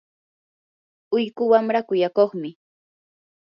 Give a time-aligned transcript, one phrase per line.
[1.15, 2.49] ullqu wamraa kuyakuqmi.